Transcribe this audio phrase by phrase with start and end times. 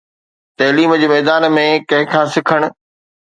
[0.59, 2.67] تعليم جي ميدان ۾ ڪنهن کان سکڻ.